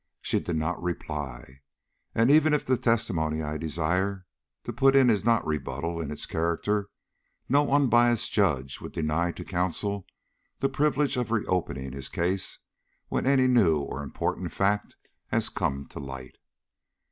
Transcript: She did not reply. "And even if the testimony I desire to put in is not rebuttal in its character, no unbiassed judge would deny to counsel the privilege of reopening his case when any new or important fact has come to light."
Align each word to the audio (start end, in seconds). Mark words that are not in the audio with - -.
She 0.23 0.39
did 0.39 0.55
not 0.55 0.81
reply. 0.81 1.61
"And 2.15 2.31
even 2.31 2.55
if 2.55 2.65
the 2.65 2.75
testimony 2.75 3.43
I 3.43 3.57
desire 3.59 4.25
to 4.63 4.73
put 4.73 4.95
in 4.95 5.11
is 5.11 5.23
not 5.23 5.45
rebuttal 5.45 6.01
in 6.01 6.09
its 6.09 6.25
character, 6.25 6.89
no 7.47 7.71
unbiassed 7.71 8.31
judge 8.31 8.81
would 8.81 8.93
deny 8.93 9.31
to 9.33 9.45
counsel 9.45 10.07
the 10.59 10.69
privilege 10.69 11.17
of 11.17 11.29
reopening 11.29 11.91
his 11.91 12.09
case 12.09 12.57
when 13.09 13.27
any 13.27 13.45
new 13.45 13.77
or 13.77 14.01
important 14.01 14.51
fact 14.51 14.95
has 15.27 15.49
come 15.49 15.85
to 15.89 15.99
light." 15.99 16.37